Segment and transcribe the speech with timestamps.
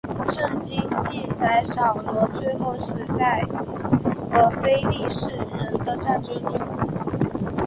[0.31, 3.39] 圣经记载扫罗最后死在
[4.31, 6.59] 和非利士人的战争中。